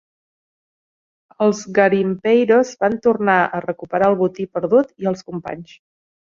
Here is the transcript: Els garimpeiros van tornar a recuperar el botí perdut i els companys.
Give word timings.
Els 1.47 1.61
garimpeiros 1.79 2.73
van 2.87 2.97
tornar 3.05 3.37
a 3.45 3.63
recuperar 3.69 4.11
el 4.15 4.21
botí 4.25 4.51
perdut 4.59 4.93
i 5.07 5.15
els 5.15 5.27
companys. 5.33 5.81